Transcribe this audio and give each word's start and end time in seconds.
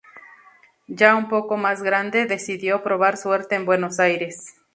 Ya 0.87 1.15
un 1.15 1.27
poco 1.29 1.57
más 1.57 1.83
grande, 1.83 2.25
decidió 2.25 2.81
probar 2.81 3.17
suerte 3.17 3.53
en 3.53 3.67
Buenos 3.67 3.99
Aires. 3.99 4.55